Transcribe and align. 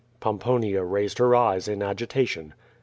Pomponia 0.19 0.83
raised 0.83 1.19
her 1.19 1.35
eyes 1.35 1.67
in 1.67 1.83
agitation. 1.83 2.55